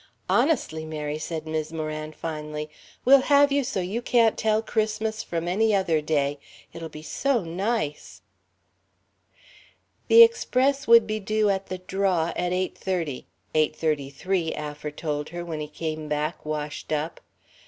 "Honestly, 0.27 0.83
Mary," 0.83 1.19
said 1.19 1.45
Mis' 1.45 1.71
Moran, 1.71 2.11
finally, 2.11 2.71
"we'll 3.05 3.21
have 3.21 3.51
you 3.51 3.63
so 3.63 3.81
you 3.81 4.01
can't 4.01 4.35
tell 4.35 4.63
Christmas 4.63 5.21
from 5.21 5.47
any 5.47 5.75
other 5.75 6.01
day 6.01 6.39
it'll 6.73 6.89
be 6.89 7.03
so 7.03 7.43
nice!" 7.43 8.23
The 10.07 10.23
Express 10.23 10.87
would 10.87 11.05
be 11.05 11.19
due 11.19 11.51
at 11.51 11.67
the 11.67 11.77
"draw" 11.77 12.33
at 12.35 12.51
eight 12.51 12.75
thirty 12.75 13.27
eight 13.53 13.75
thirty 13.75 14.09
three, 14.09 14.51
Affer 14.55 14.89
told 14.89 15.29
her 15.29 15.45
when 15.45 15.59
he 15.59 15.67
came 15.67 16.07
back, 16.09 16.43
"washed 16.47 16.91
up." 16.91 17.21